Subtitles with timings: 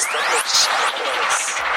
[0.00, 1.69] as the witch.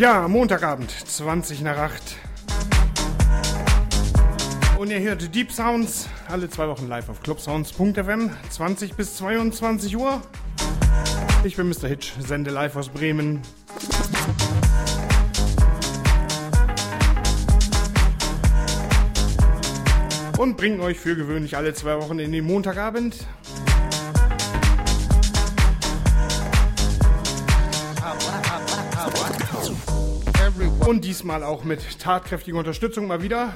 [0.00, 2.16] Ja, Montagabend, 20 nach 8.
[4.78, 10.22] Und ihr hört Deep Sounds, alle zwei Wochen live auf clubsounds.fm, 20 bis 22 Uhr.
[11.44, 11.86] Ich bin Mr.
[11.86, 13.42] Hitch, sende live aus Bremen.
[20.38, 23.26] Und bringe euch für gewöhnlich alle zwei Wochen in den Montagabend.
[31.20, 33.52] Diesmal auch mit tatkräftiger Unterstützung mal wieder.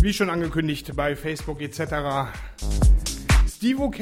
[0.00, 2.30] Wie schon angekündigt bei Facebook etc.
[3.48, 3.98] Steve OK.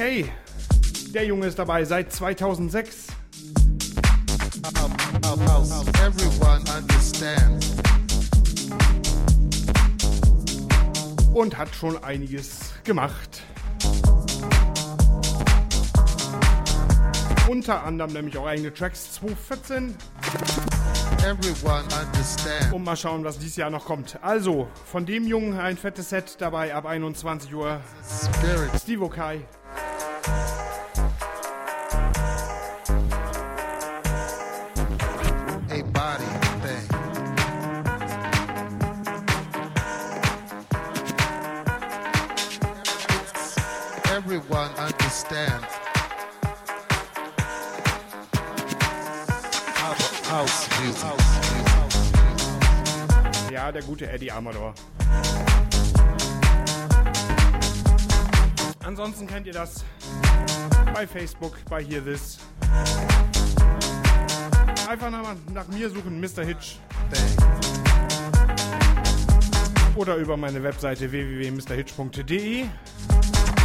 [1.14, 3.06] Der Junge ist dabei seit 2006.
[6.04, 7.70] Everyone understands.
[11.32, 13.42] und hat schon einiges gemacht.
[17.48, 20.75] Unter anderem nämlich auch eigene Tracks 2014 Everyone understands.
[22.72, 24.18] Und mal schauen, was dieses Jahr noch kommt.
[24.22, 27.80] Also, von dem Jungen ein fettes Set dabei ab 21 Uhr.
[28.04, 28.70] Spirit.
[28.80, 29.40] Steve Okai.
[53.76, 54.74] Der gute Eddie Amador.
[58.82, 59.84] Ansonsten kennt ihr das
[60.94, 62.38] bei Facebook, bei Hear This.
[64.88, 66.42] Einfach nach, nach mir suchen, Mr.
[66.44, 66.78] Hitch.
[69.94, 72.64] Oder über meine Webseite www.mrhitch.de.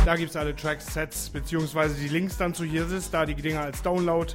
[0.04, 3.36] Da gibt es alle Tracks, Sets beziehungsweise die Links dann zu Hear This, da die
[3.36, 4.34] Dinger als Download.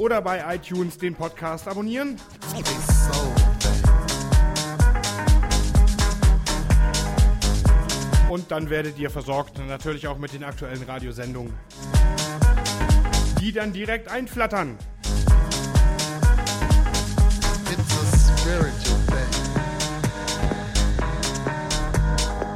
[0.00, 2.16] Oder bei iTunes den Podcast abonnieren.
[2.52, 3.37] A
[8.38, 11.52] Und dann werdet ihr versorgt, natürlich auch mit den aktuellen Radiosendungen.
[13.40, 14.78] Die dann direkt einflattern.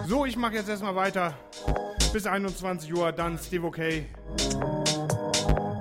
[0.06, 1.34] So, ich mache jetzt erstmal weiter.
[2.12, 3.80] Bis 21 Uhr, dann Steve OK.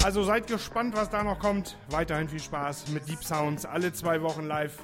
[0.03, 1.77] Also seid gespannt, was da noch kommt.
[1.91, 3.67] Weiterhin viel Spaß mit Deep Sounds.
[3.67, 4.79] Alle zwei Wochen live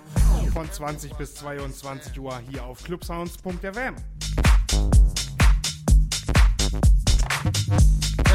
[0.53, 3.95] von 20 bis 22 Uhr hier auf clubsounds.fm.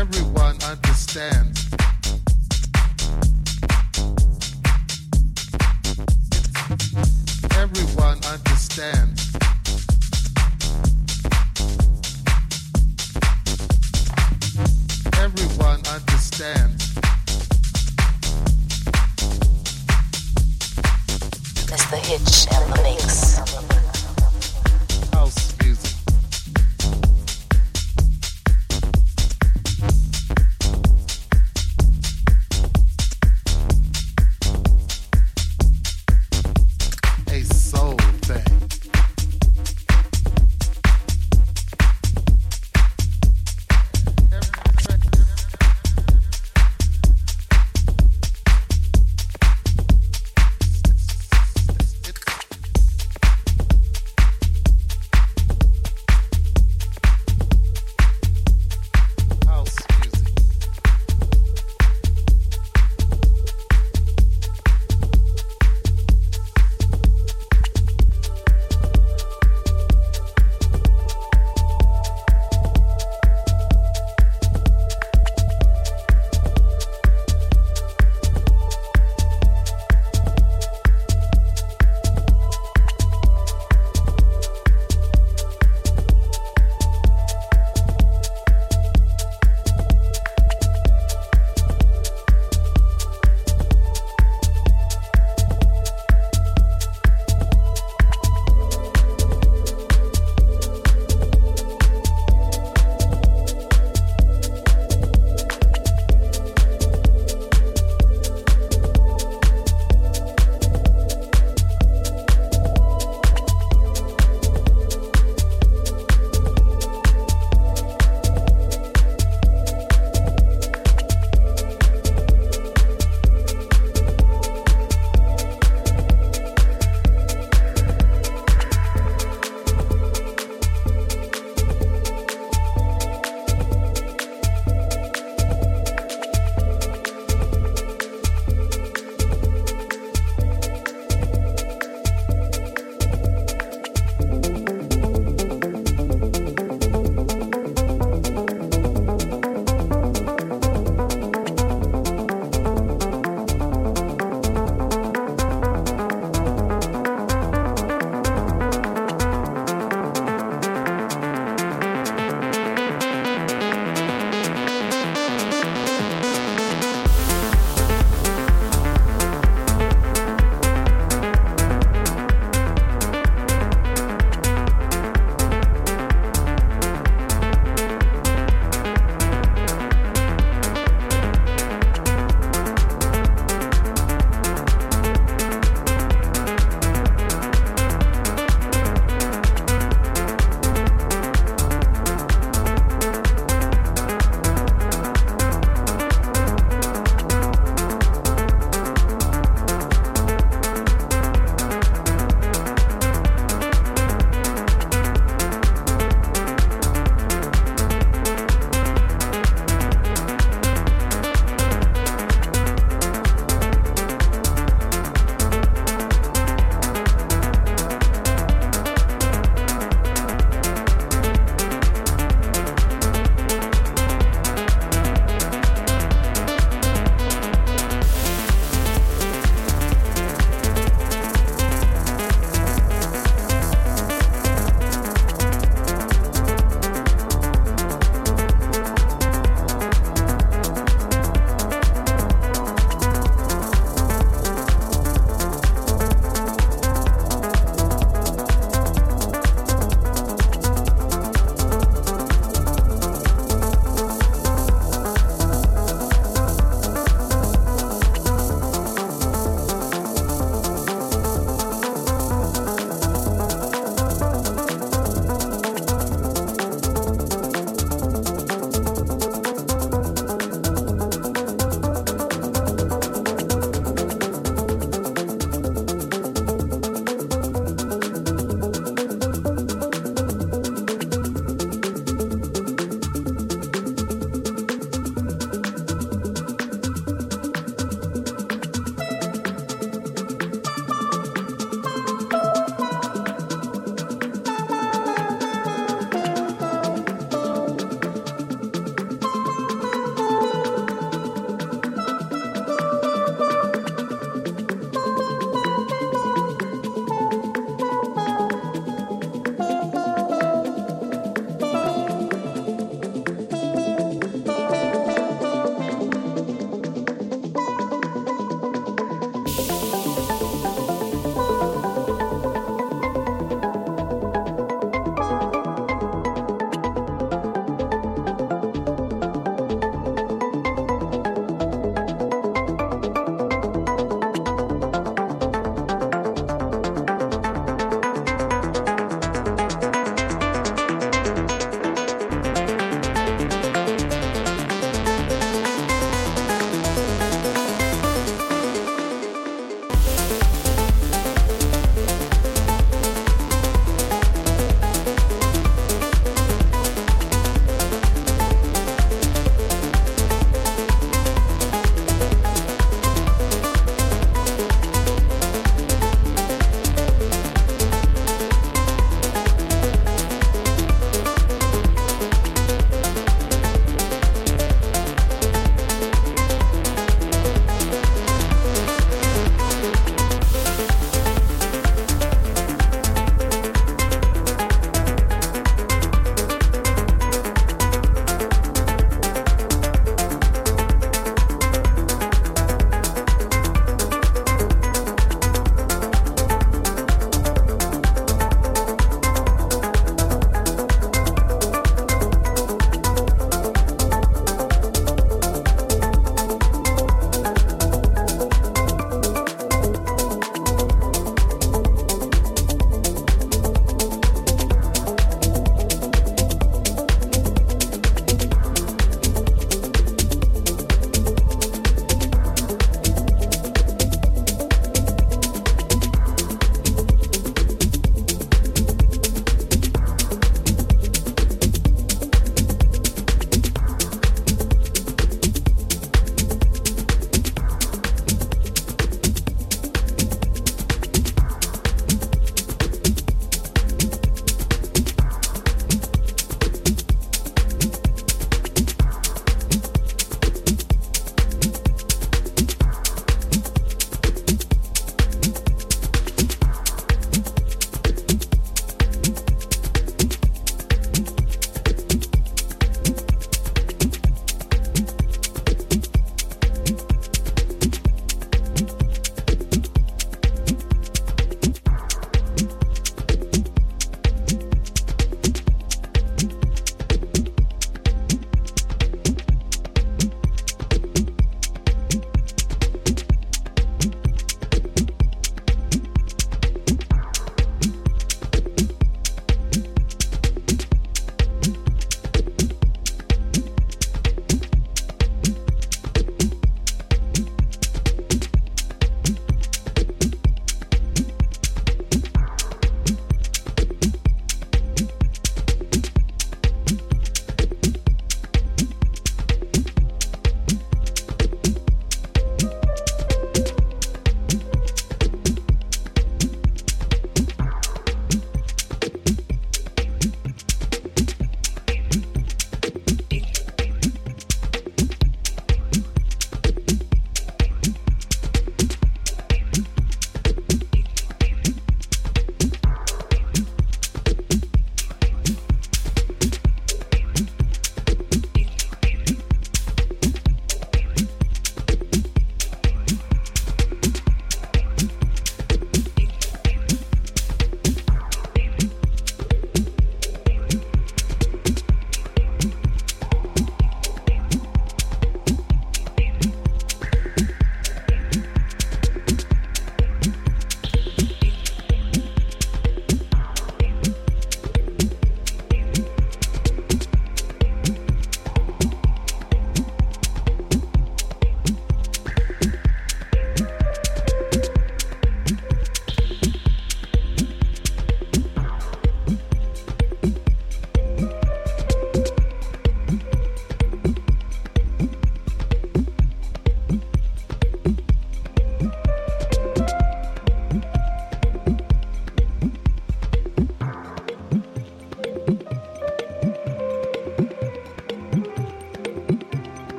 [0.00, 1.68] Everyone understands.
[7.54, 9.36] Everyone understands.
[15.18, 16.94] Everyone understands.
[21.68, 21.98] Mr.
[21.98, 23.69] Hitch and the Mix.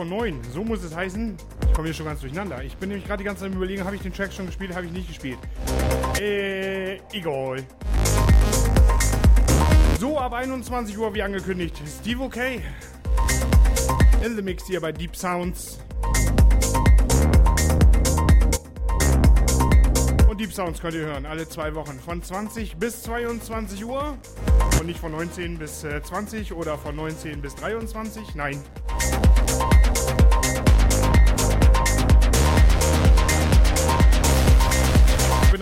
[0.00, 0.40] vor 9.
[0.52, 1.36] So muss es heißen.
[1.66, 2.62] Ich komme hier schon ganz durcheinander.
[2.64, 4.86] Ich bin nämlich gerade die ganze Zeit überlegen, habe ich den Track schon gespielt, habe
[4.86, 5.38] ich nicht gespielt.
[6.18, 7.62] Äh, egal.
[9.98, 12.36] So, ab 21 Uhr, wie angekündigt, Steve OK.
[14.24, 15.80] In the Mix hier bei Deep Sounds.
[20.28, 21.98] Und Deep Sounds könnt ihr hören, alle zwei Wochen.
[22.00, 24.16] Von 20 bis 22 Uhr.
[24.78, 28.34] Und nicht von 19 bis 20 äh, oder von 19 bis 23.
[28.34, 28.62] Nein,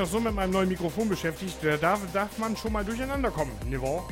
[0.08, 3.52] noch so mit meinem neuen Mikrofon beschäftigt, da darf, darf man schon mal durcheinander kommen.
[3.68, 4.06] Niveau.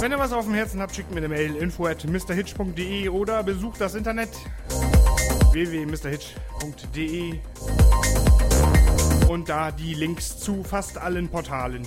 [0.00, 3.42] Wenn ihr was auf dem Herzen habt, schickt mir eine Mail info at mrhitch.de oder
[3.42, 4.30] besucht das Internet
[5.52, 7.34] www.mrhitch.de
[9.28, 11.86] und da die Links zu fast allen Portalen.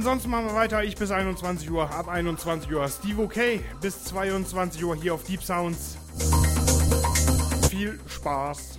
[0.00, 0.82] Ansonsten machen wir weiter.
[0.82, 1.90] Ich bis 21 Uhr.
[1.90, 3.60] Ab 21 Uhr Steve OK.
[3.82, 5.98] Bis 22 Uhr hier auf Deep Sounds.
[7.68, 8.78] Viel Spaß.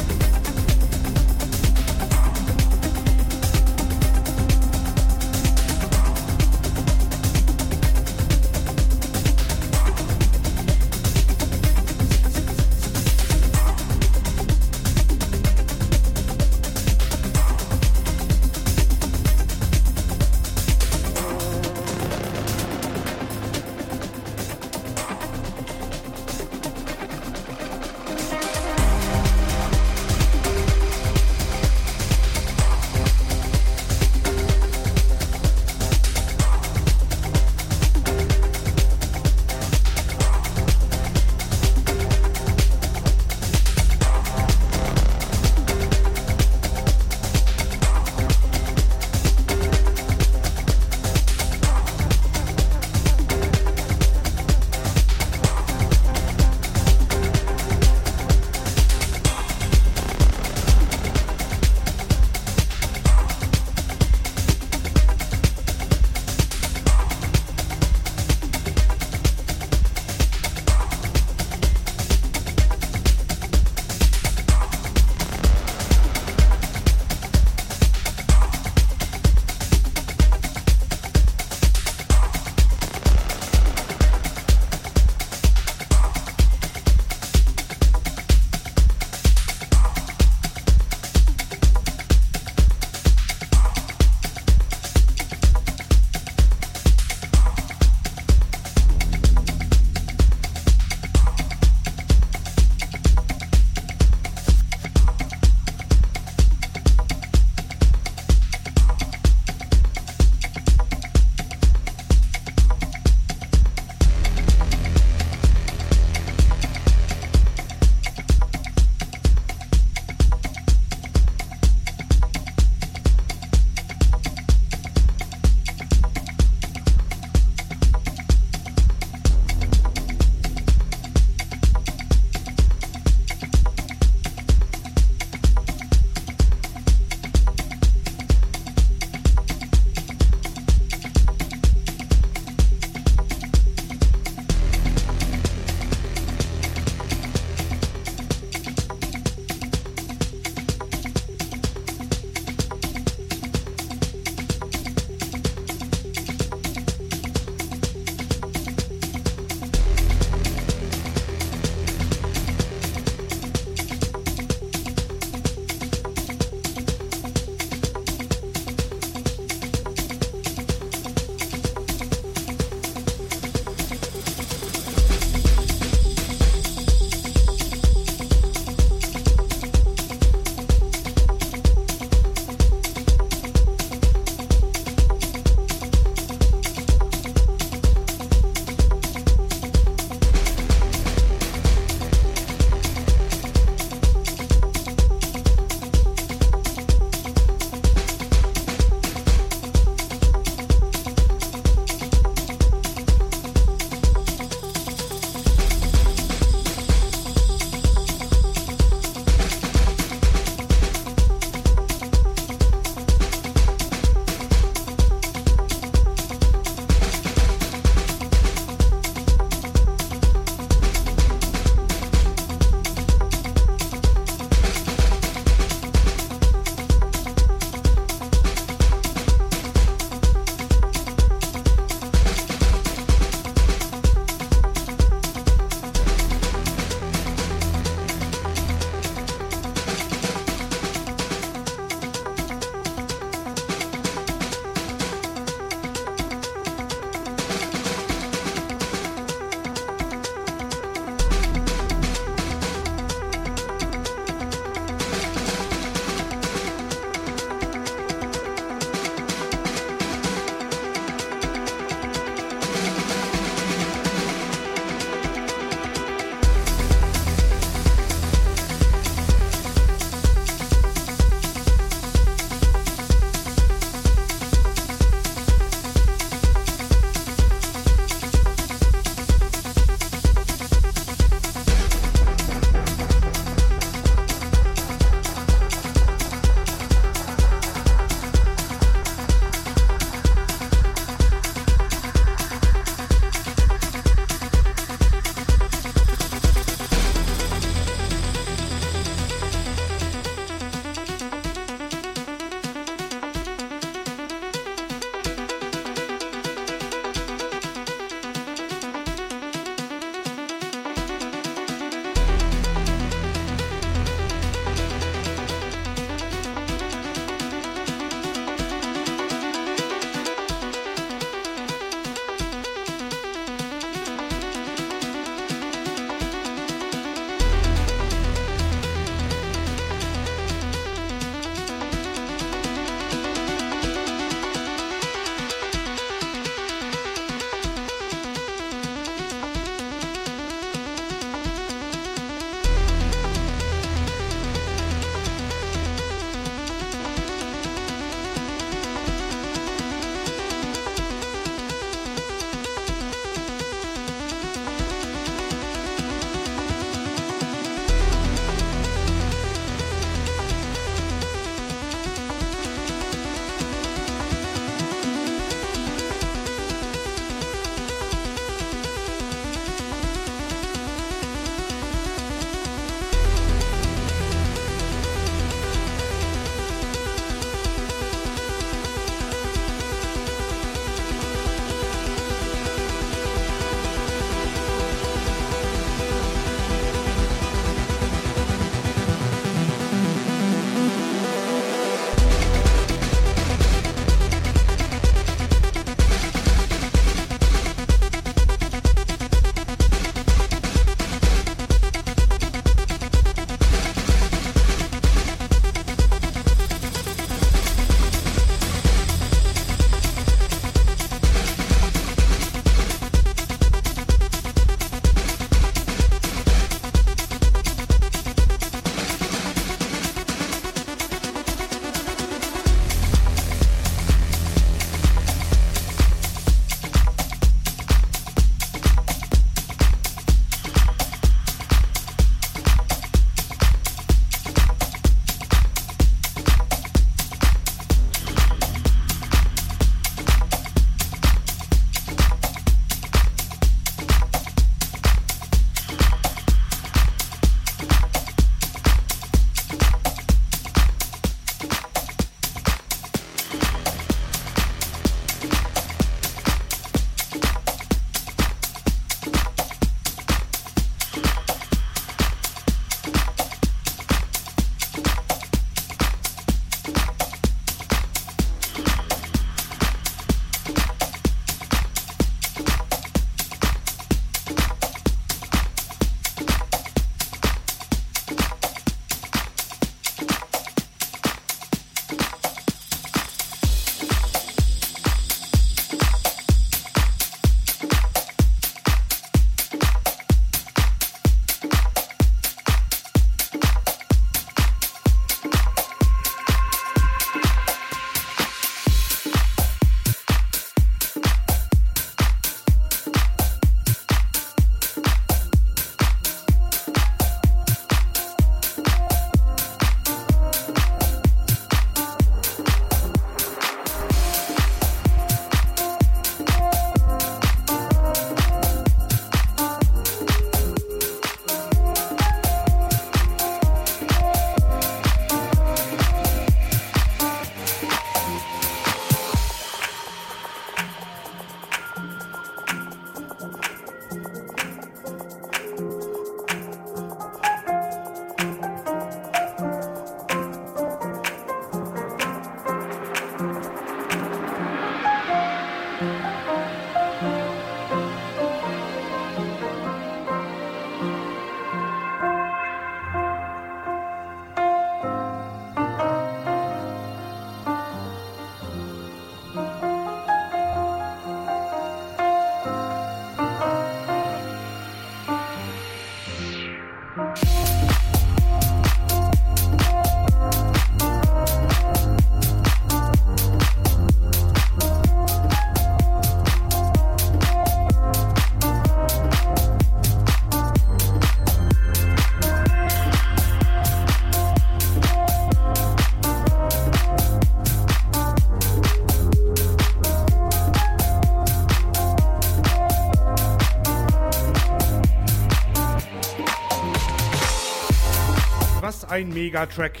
[599.14, 600.00] Ein Mega-Track.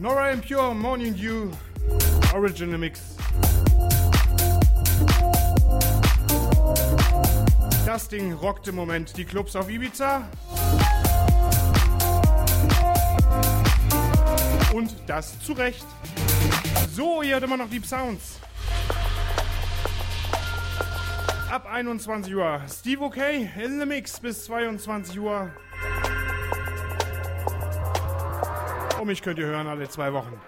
[0.00, 1.48] Nora and Pure Morning Dew
[2.34, 3.14] Original Mix.
[7.86, 10.28] Das Ding rockt im Moment die Clubs auf Ibiza.
[14.72, 15.86] Und das zu Recht.
[16.92, 18.40] So, ihr hört immer noch Deep Sounds.
[21.48, 22.60] Ab 21 Uhr.
[22.68, 23.18] Steve OK
[23.62, 25.52] in the Mix bis 22 Uhr.
[29.04, 30.40] Und mich könnt ihr hören alle zwei Wochen.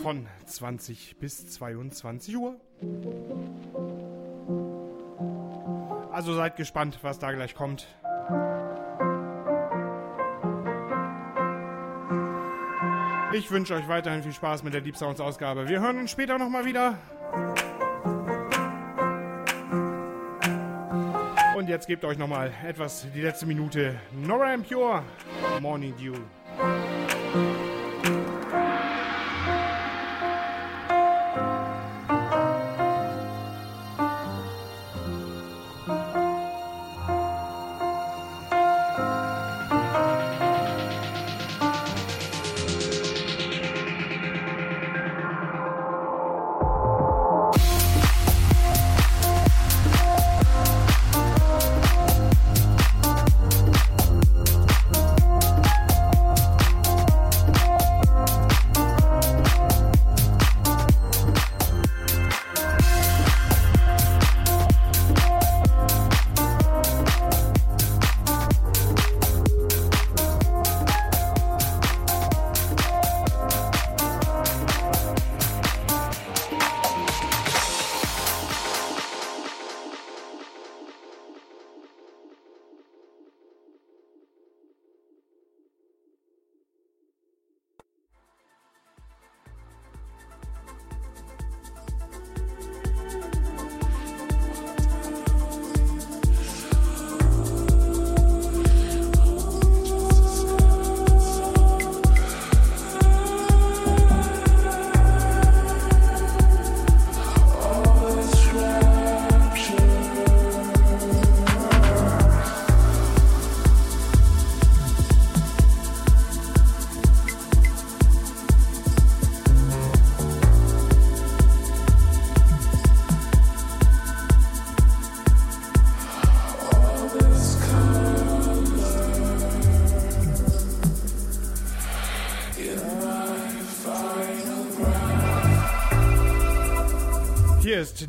[0.00, 2.54] Von 20 bis 22 Uhr.
[6.12, 7.88] Also seid gespannt, was da gleich kommt.
[13.32, 15.68] Ich wünsche euch weiterhin viel Spaß mit der Deep Sounds Ausgabe.
[15.68, 16.96] Wir hören uns später nochmal wieder.
[21.70, 23.94] Jetzt gebt euch nochmal etwas die letzte Minute.
[24.12, 25.04] Nora Pure,
[25.60, 26.14] Morning Dew.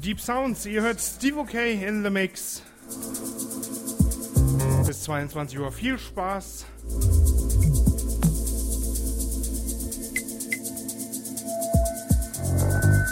[0.01, 0.65] Deep Sounds.
[0.65, 2.63] Ihr hört Steve OK in the Mix.
[4.87, 5.71] Bis 22 Uhr.
[5.71, 6.65] Viel Spaß.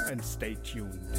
[0.10, 1.19] And stay tuned.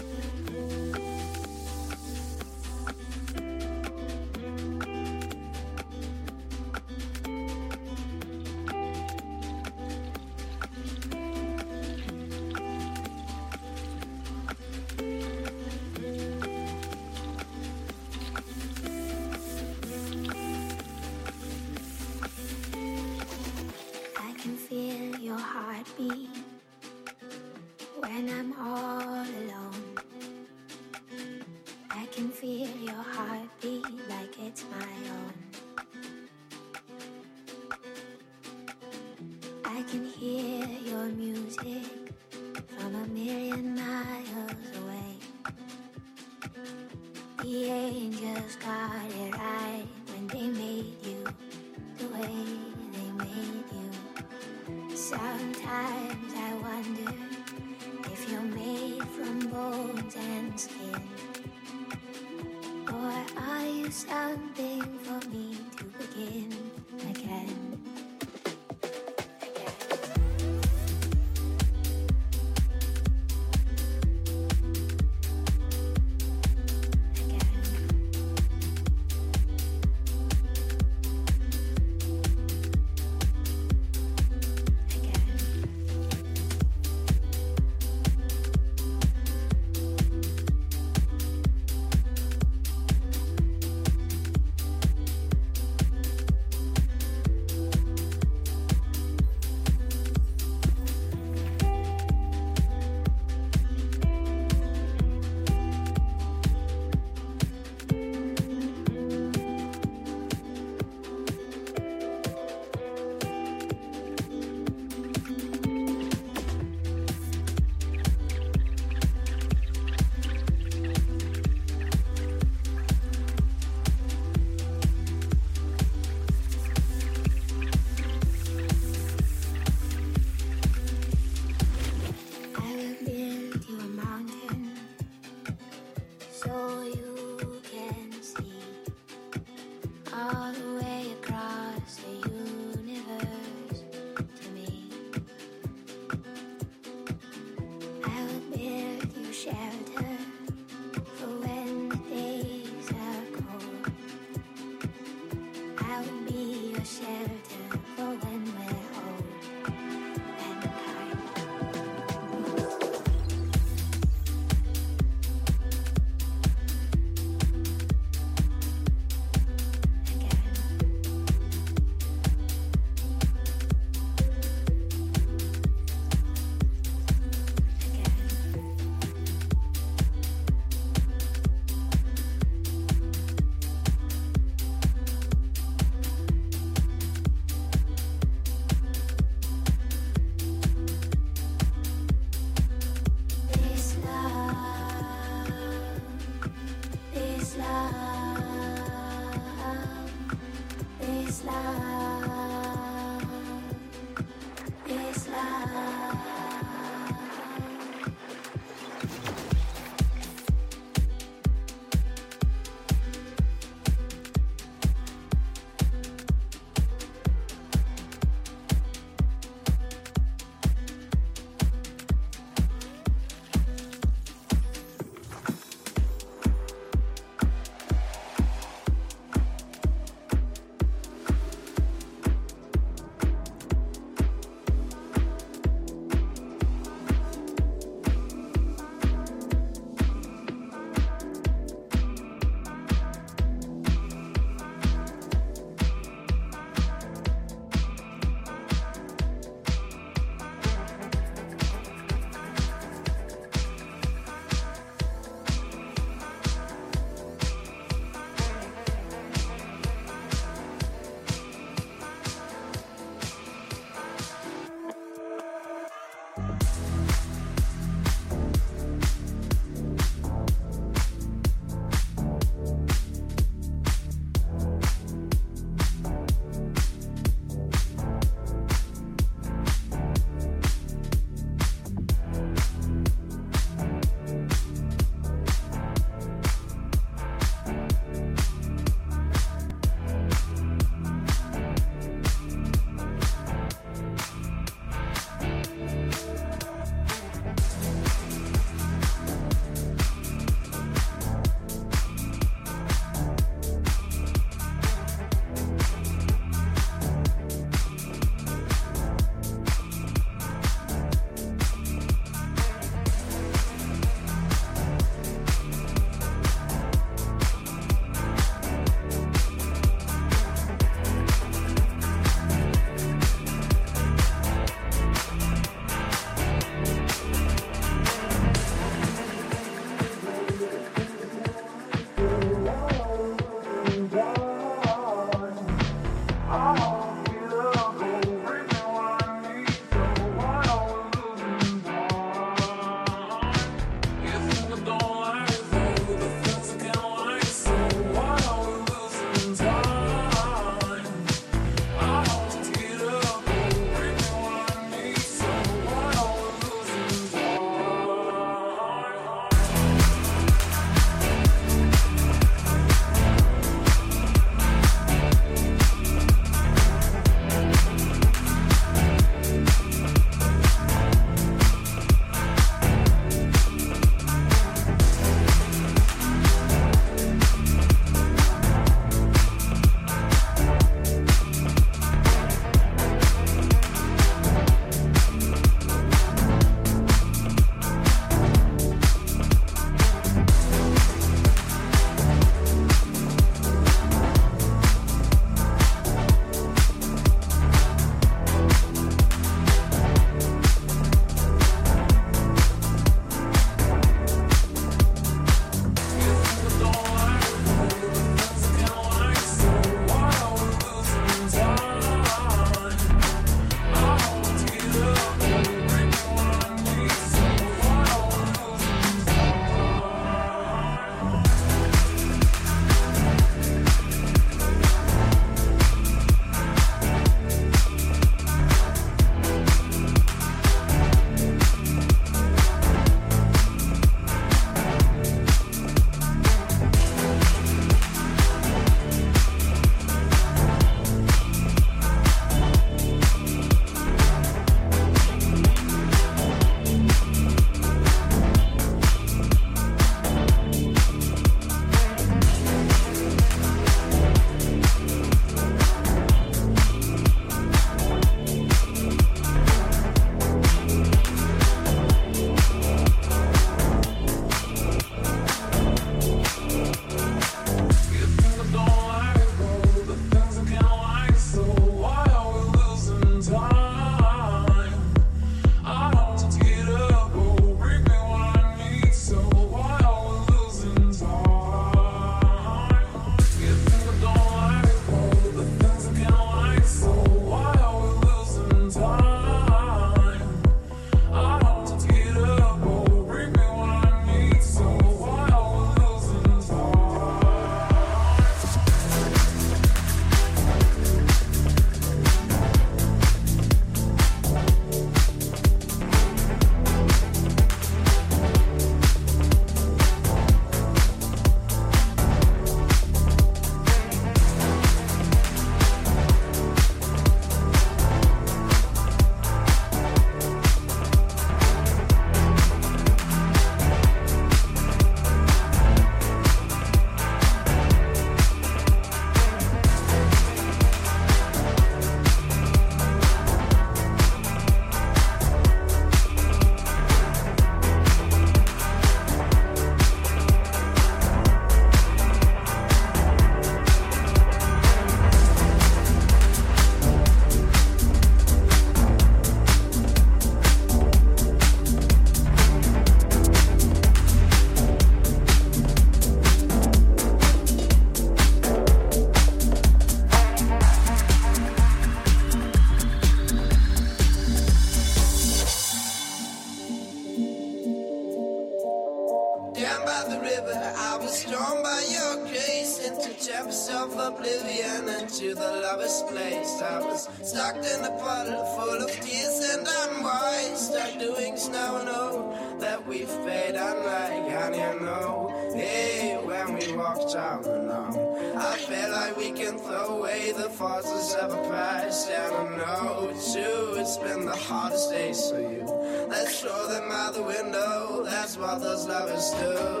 [599.41, 600.00] Still.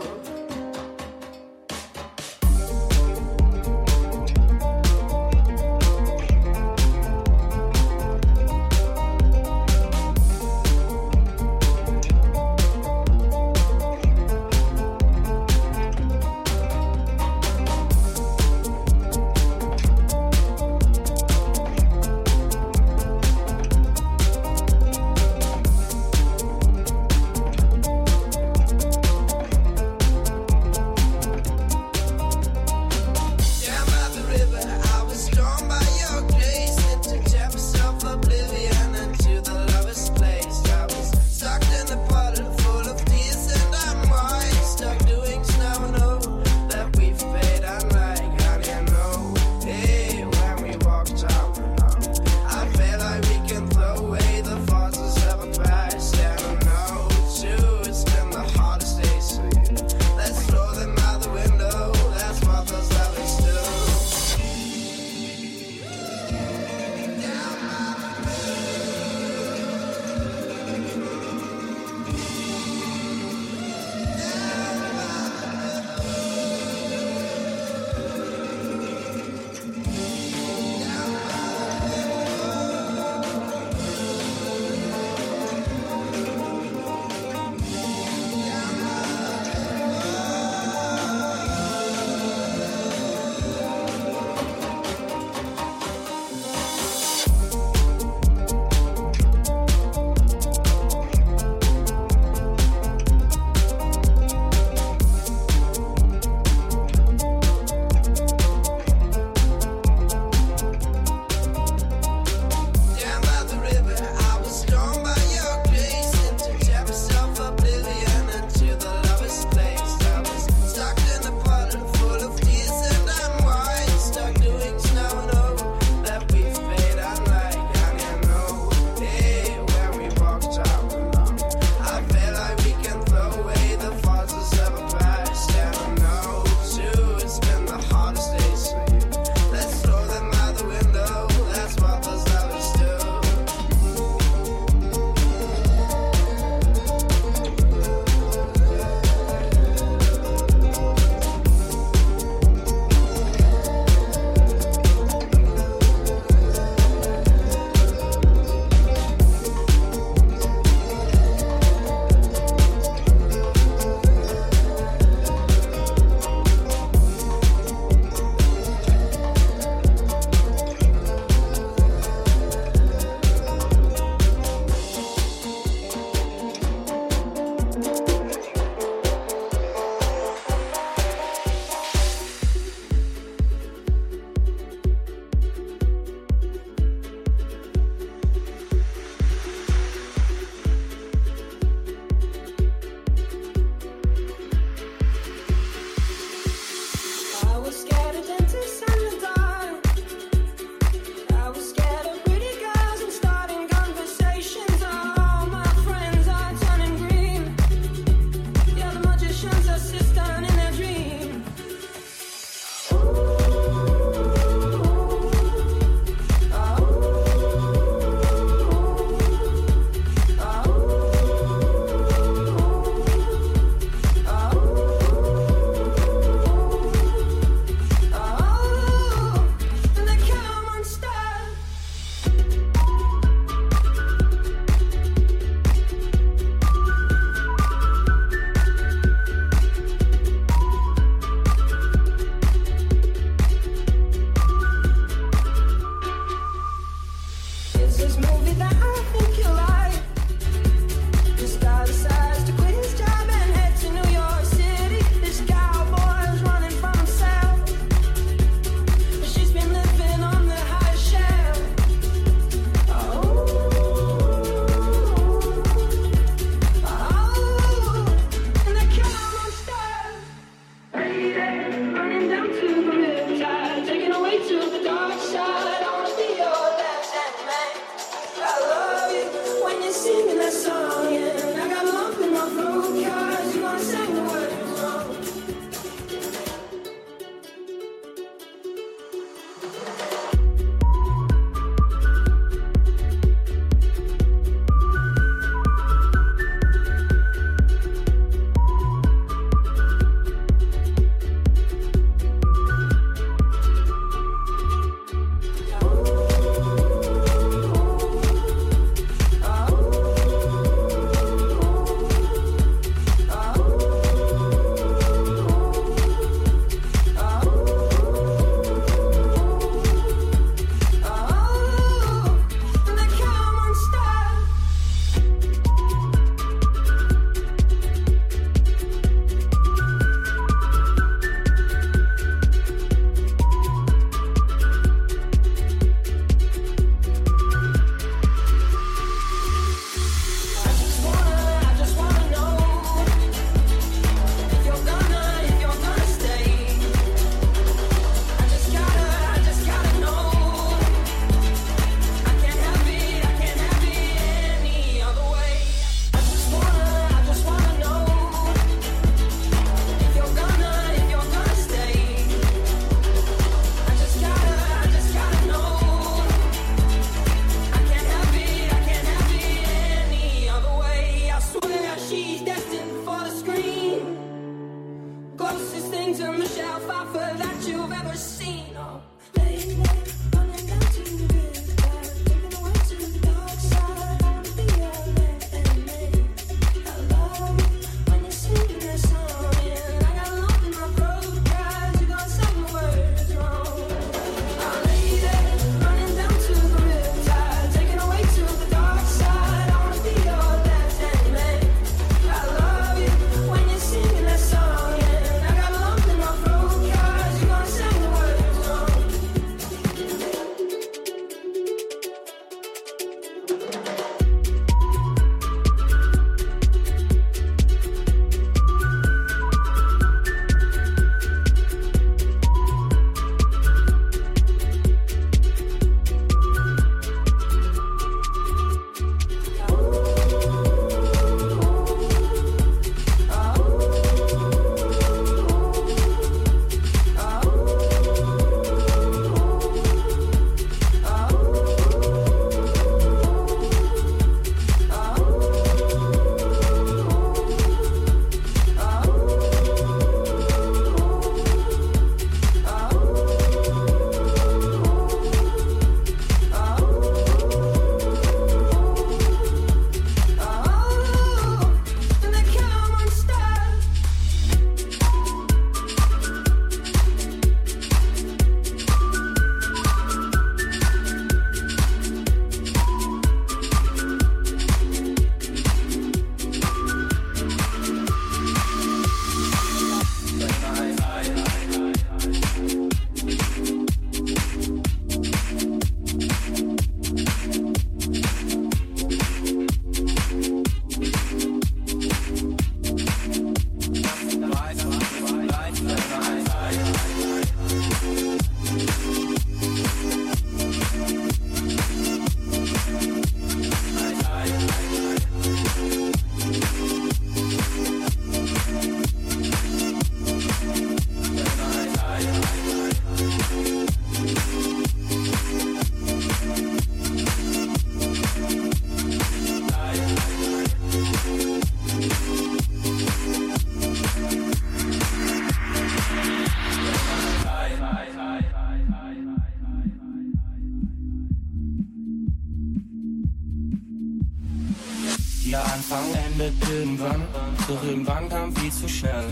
[537.71, 539.25] Doch irgendwann kam viel zu schnell.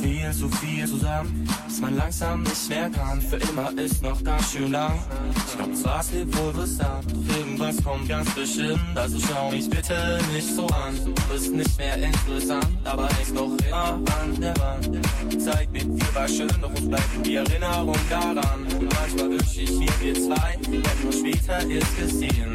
[0.00, 3.20] Viel zu viel zusammen, dass man langsam nicht mehr kann.
[3.20, 4.98] Für immer ist noch ganz schön lang.
[5.46, 8.80] Ich glaub, es war's lieb wohl brisant, doch irgendwas kommt ganz bestimmt.
[8.94, 10.94] Also schau mich bitte nicht so an.
[11.04, 15.42] Du bist nicht mehr interessant, aber hängst noch immer an der Wand.
[15.42, 18.66] Zeig mir, viel war schön, doch uns bleibt die Erinnerung daran.
[19.00, 22.53] Manchmal wünsch ich mir wir zwei, denn nur später ist gesehen.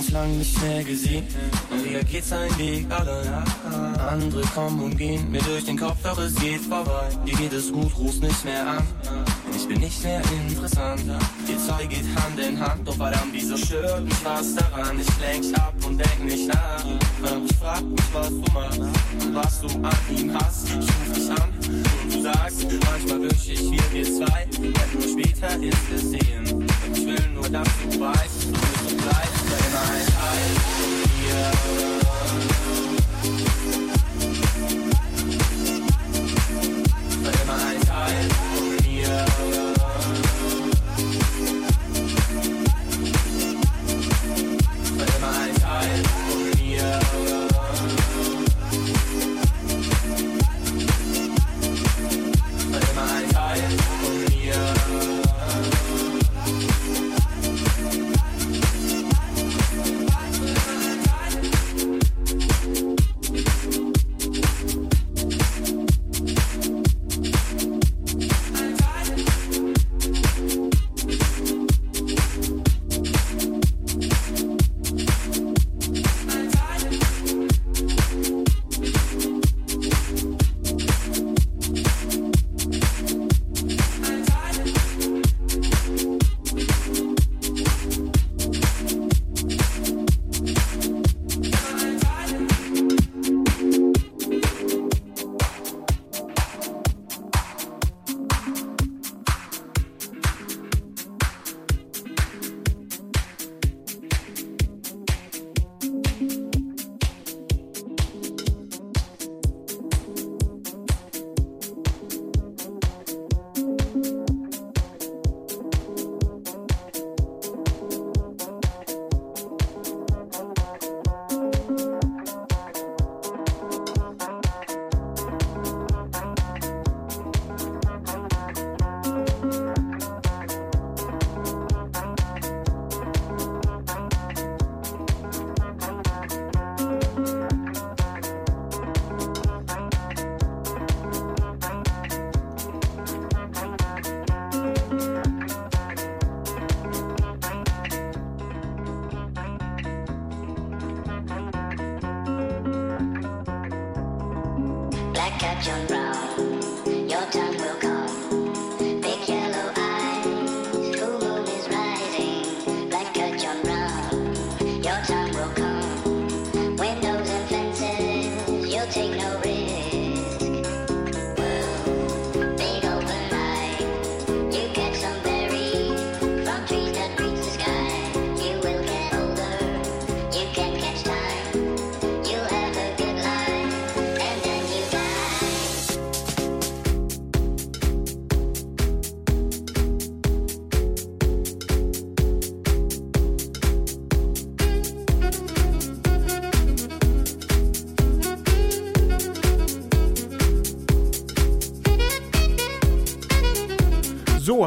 [0.00, 1.26] Wir haben's lang nicht mehr gesehen
[1.70, 3.44] und wieder geht sein Weg allein.
[3.98, 7.10] Andere kommen und gehen mir durch den Kopf, doch es geht vorbei.
[7.26, 8.82] Dir geht es gut, rufst nicht mehr an.
[9.54, 11.02] Ich bin nicht mehr interessant.
[11.46, 14.98] Ihr zwei geht Hand in Hand, doch verdammt, wieso stört mich was daran?
[14.98, 16.84] Ich lenk ab und denk nicht nach.
[17.44, 20.66] Ich frag mich, was du machst und was du an ihm hast.
[20.68, 21.52] Ich ruf dich an
[22.04, 26.66] und du sagst, manchmal wünsch ich mir wir zwei, denn nur später ist es sehen.
[26.94, 30.10] Ich will nur, dass du weißt, du bist und bleibst für immer ein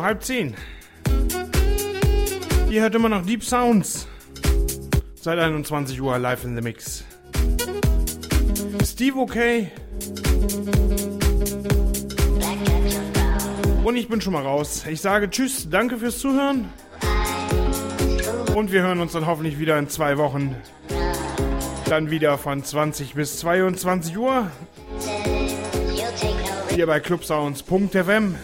[0.02, 0.56] Halb zehn.
[2.70, 4.08] Ihr hört immer noch Deep Sounds.
[5.16, 7.04] Seit 21 Uhr live in the Mix.
[8.84, 9.72] Steve okay.
[13.84, 14.86] Und ich bin schon mal raus.
[14.90, 16.70] Ich sage Tschüss, danke fürs Zuhören.
[18.56, 20.56] Und wir hören uns dann hoffentlich wieder in zwei Wochen.
[21.90, 24.50] Dann wieder von 20 bis 22 Uhr.
[26.70, 28.36] Hier bei clubsounds.fm.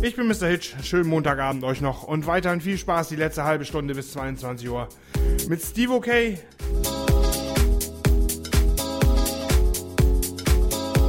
[0.00, 0.46] Ich bin Mr.
[0.46, 0.76] Hitch.
[0.84, 4.88] Schönen Montagabend euch noch und weiterhin viel Spaß die letzte halbe Stunde bis 22 Uhr
[5.48, 6.06] mit Steve OK.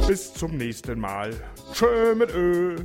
[0.08, 1.30] Bis zum nächsten Mal.
[1.72, 2.78] Tschö mit Ö.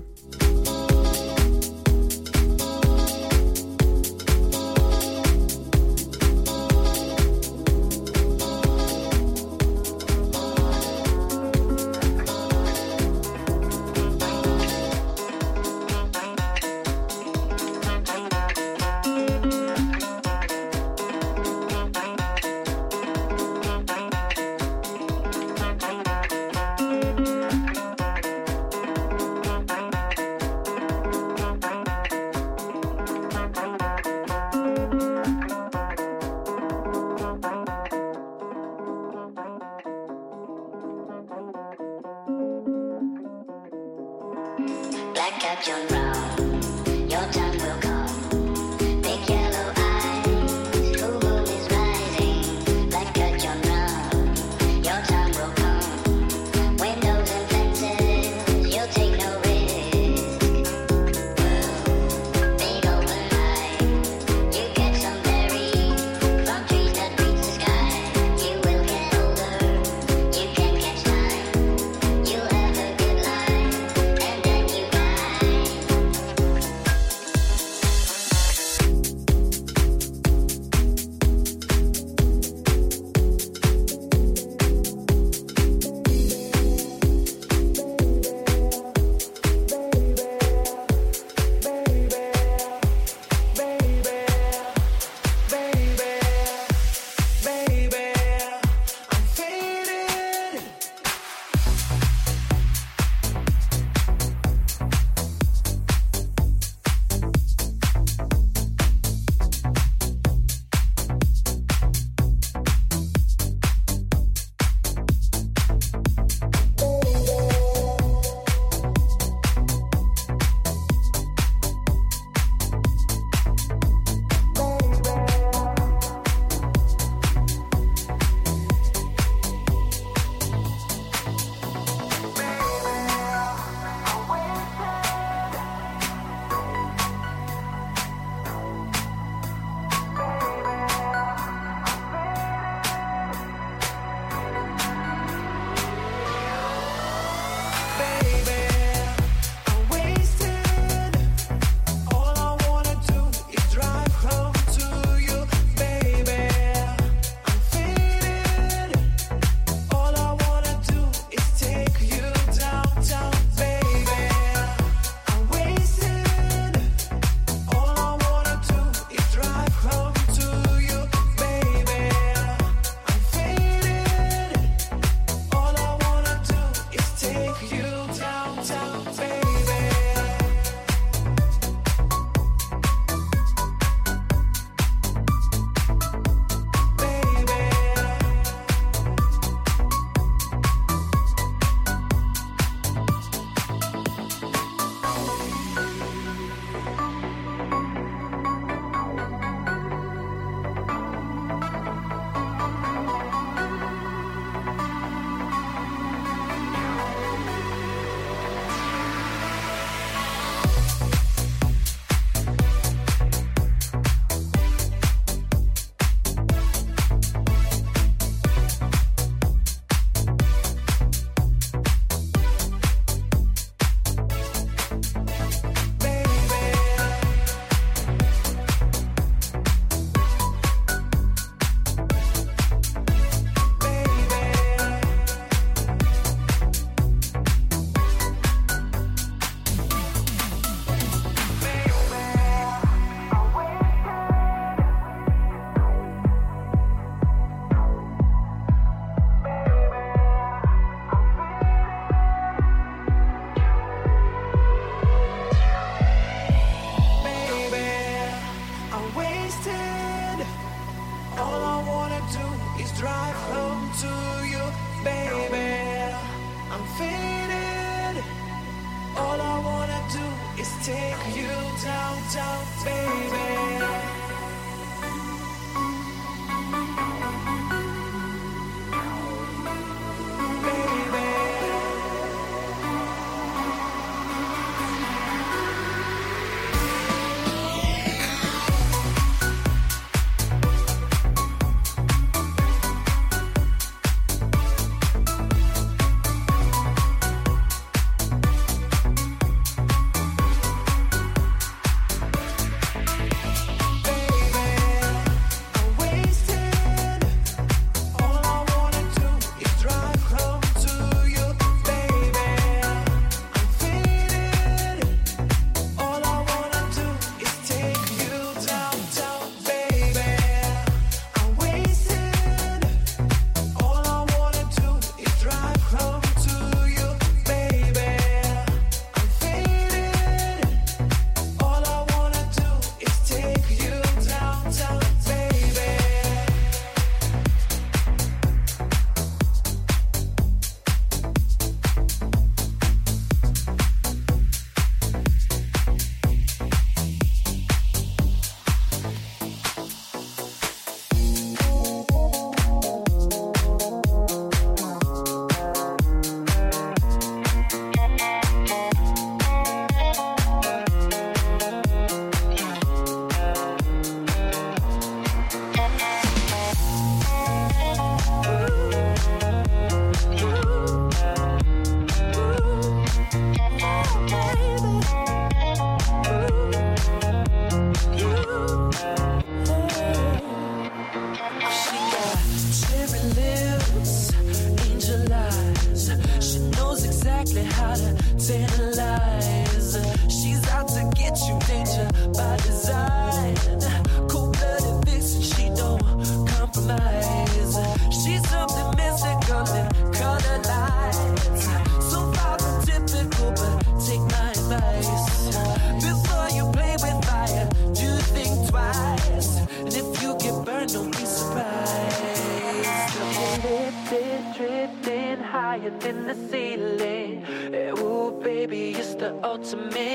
[416.06, 417.44] in the ceiling.
[417.74, 420.15] Eh, ooh, baby, it's the ultimate.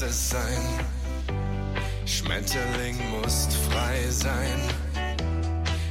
[0.00, 0.86] Klasse sein.
[2.06, 4.58] Schmetterling musst frei sein.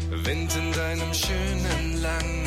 [0.10, 2.39] Wind in deinem schönen Land.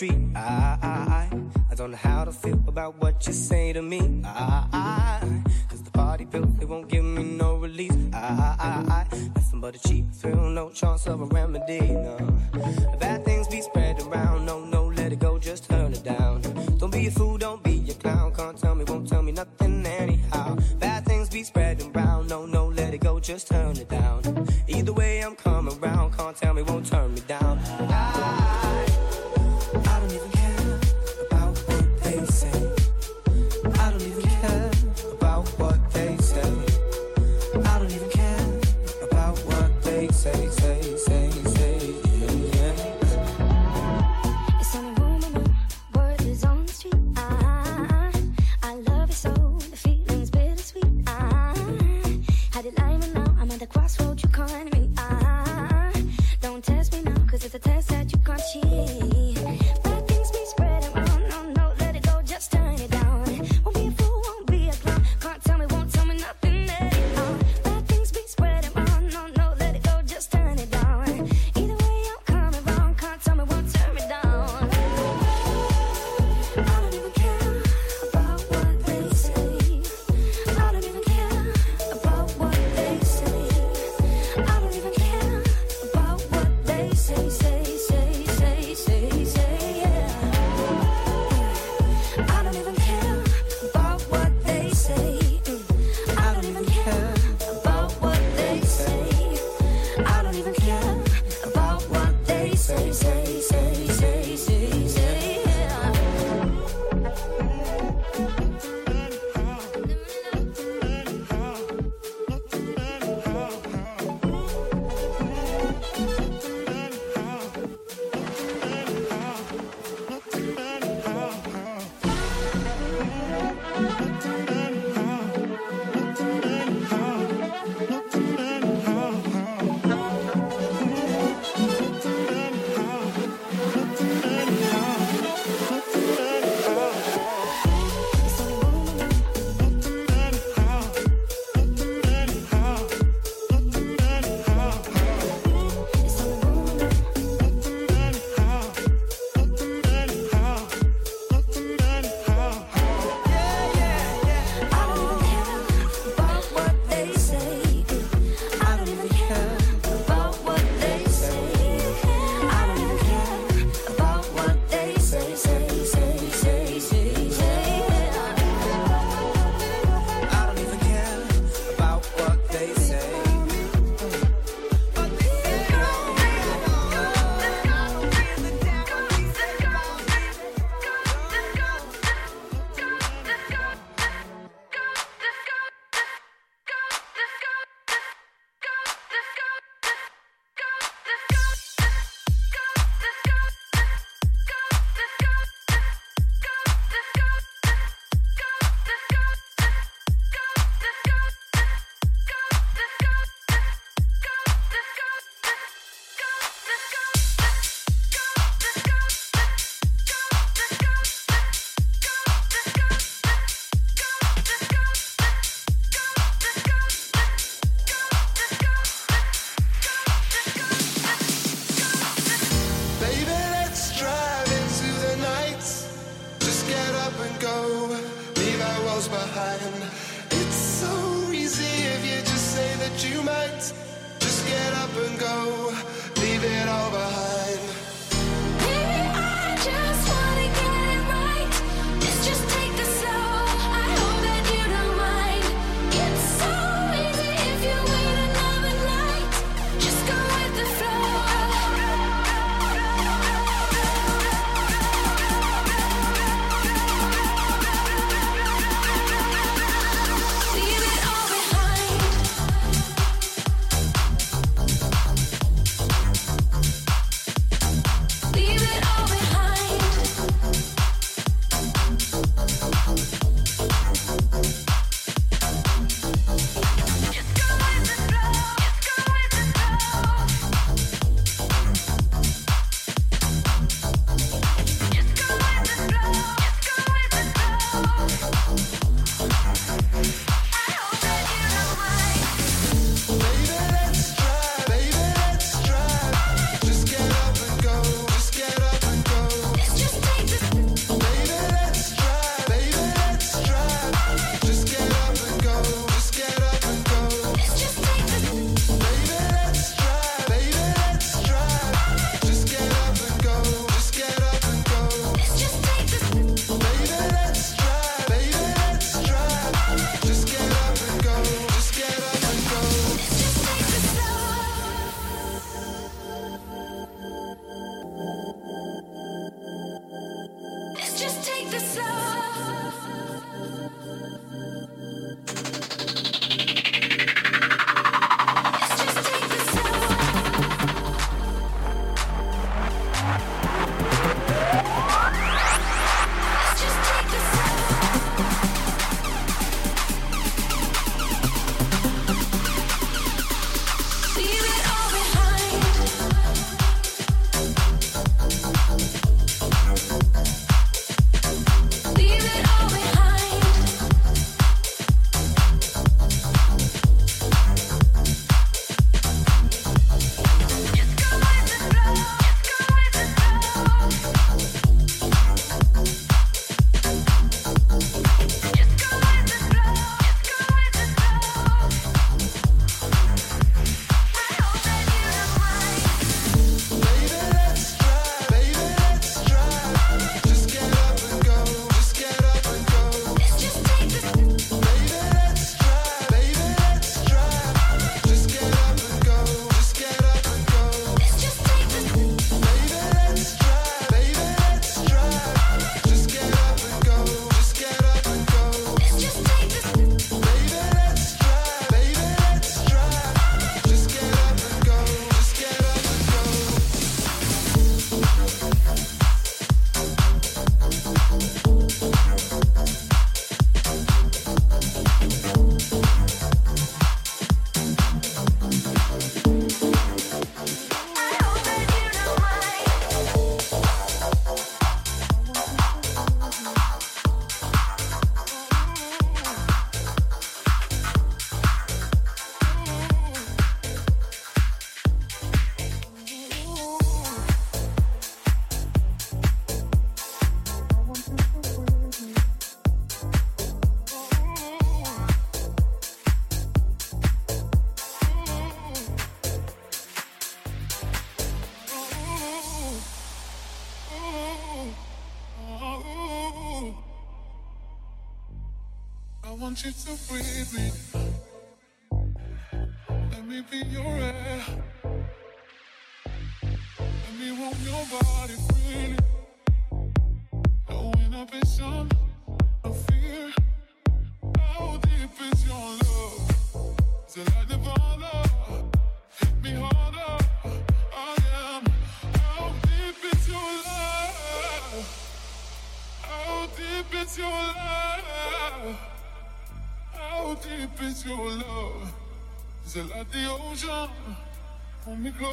[0.00, 0.16] street.
[0.34, 0.59] I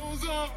[0.09, 0.56] goes up.